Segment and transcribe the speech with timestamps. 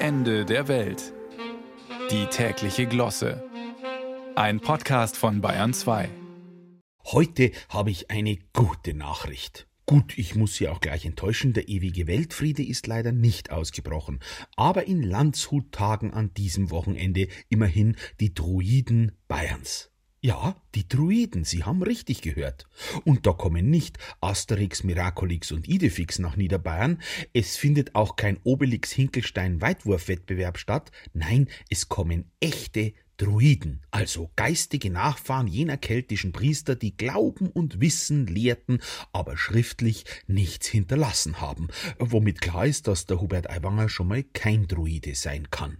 [0.00, 1.12] Ende der Welt.
[2.12, 3.42] Die tägliche Glosse.
[4.36, 6.08] Ein Podcast von Bayern 2.
[7.06, 9.66] Heute habe ich eine gute Nachricht.
[9.86, 14.20] Gut, ich muss Sie auch gleich enttäuschen, der ewige Weltfriede ist leider nicht ausgebrochen,
[14.54, 19.90] aber in Landshut-Tagen an diesem Wochenende immerhin die Druiden Bayerns.
[20.20, 22.66] Ja, die Druiden, Sie haben richtig gehört.
[23.04, 27.00] Und da kommen nicht Asterix, Miraculix und Idefix nach Niederbayern,
[27.32, 34.90] es findet auch kein Obelix Hinkelstein Weitwurfwettbewerb statt, nein, es kommen echte Druiden, also geistige
[34.90, 38.80] Nachfahren jener keltischen Priester, die Glauben und Wissen lehrten,
[39.12, 44.66] aber schriftlich nichts hinterlassen haben, womit klar ist, dass der Hubert Aiwanger schon mal kein
[44.66, 45.78] Druide sein kann.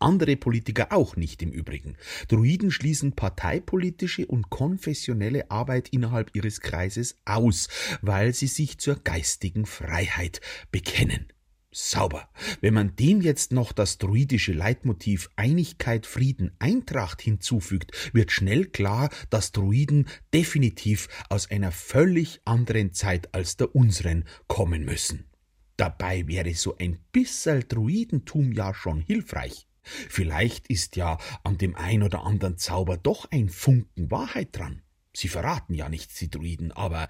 [0.00, 1.96] Andere Politiker auch nicht im Übrigen.
[2.28, 7.68] Druiden schließen parteipolitische und konfessionelle Arbeit innerhalb ihres Kreises aus,
[8.02, 10.40] weil sie sich zur geistigen Freiheit
[10.72, 11.26] bekennen.
[11.72, 12.28] Sauber.
[12.60, 19.08] Wenn man dem jetzt noch das druidische Leitmotiv Einigkeit, Frieden, Eintracht hinzufügt, wird schnell klar,
[19.30, 25.26] dass Druiden definitiv aus einer völlig anderen Zeit als der unseren kommen müssen.
[25.76, 29.69] Dabei wäre so ein bisserl Druidentum ja schon hilfreich.
[29.82, 34.82] Vielleicht ist ja an dem ein oder anderen Zauber doch ein Funken Wahrheit dran.
[35.12, 37.08] Sie verraten ja nichts, die Druiden, aber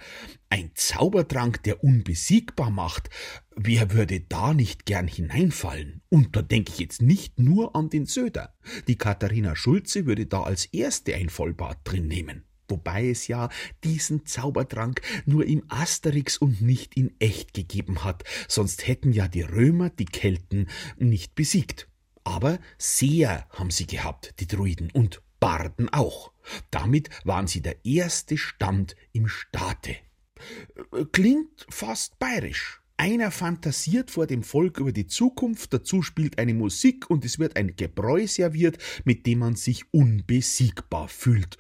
[0.49, 3.11] ein Zaubertrank, der unbesiegbar macht,
[3.55, 6.01] wer würde da nicht gern hineinfallen?
[6.09, 8.55] Und da denke ich jetzt nicht nur an den Söder.
[8.89, 12.45] Die Katharina Schulze würde da als erste ein Vollbad drin nehmen.
[12.71, 13.51] Wobei es ja
[13.84, 19.43] diesen Zaubertrank nur im Asterix und nicht in echt gegeben hat, sonst hätten ja die
[19.43, 21.90] Römer die Kelten nicht besiegt.
[22.25, 26.33] Aber Seher haben sie gehabt, die Druiden, und Barden auch.
[26.71, 29.97] Damit waren sie der erste Stand im Staate.
[31.12, 32.81] Klingt fast bayerisch.
[32.97, 37.57] Einer fantasiert vor dem Volk über die Zukunft, dazu spielt eine Musik und es wird
[37.57, 41.57] ein Gebräu serviert, mit dem man sich unbesiegbar fühlt.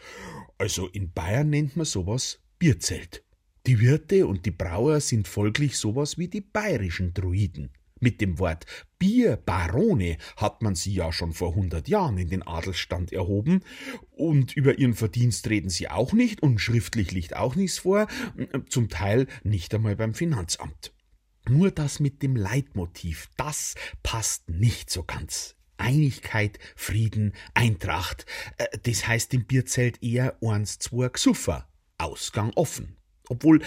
[0.58, 3.24] Also in Bayern nennt man sowas Bierzelt.
[3.66, 7.70] Die Wirte und die Brauer sind folglich sowas wie die bayerischen Druiden.
[8.00, 8.66] Mit dem Wort
[8.98, 13.62] Bierbarone hat man sie ja schon vor hundert Jahren in den Adelsstand erhoben,
[14.10, 18.08] und über ihren Verdienst reden sie auch nicht, und schriftlich liegt auch nichts vor,
[18.68, 20.92] zum Teil nicht einmal beim Finanzamt.
[21.48, 25.56] Nur das mit dem Leitmotiv, das passt nicht so ganz.
[25.78, 28.26] Einigkeit, Frieden, Eintracht,
[28.58, 32.96] äh, das heißt im Bierzelt eher eins, zwei Gesuffer, Ausgang offen.
[33.28, 33.62] Obwohl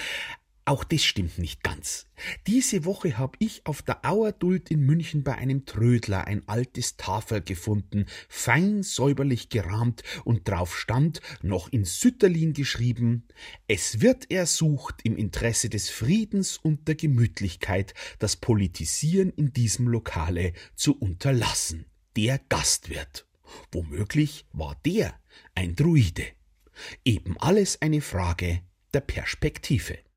[0.65, 2.07] auch das stimmt nicht ganz.
[2.47, 7.41] Diese Woche habe ich auf der Auerduld in München bei einem Trödler ein altes Tafel
[7.41, 13.27] gefunden, fein säuberlich gerahmt und drauf stand, noch in Sütterlin geschrieben,
[13.67, 20.53] es wird ersucht, im Interesse des Friedens und der Gemütlichkeit das Politisieren in diesem Lokale
[20.75, 21.85] zu unterlassen.
[22.15, 23.27] Der Gastwirt.
[23.71, 25.13] Womöglich war der
[25.55, 26.25] ein Druide.
[27.03, 28.61] Eben alles eine Frage
[28.93, 29.97] der Perspektive.